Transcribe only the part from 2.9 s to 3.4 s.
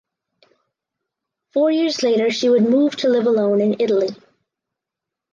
to live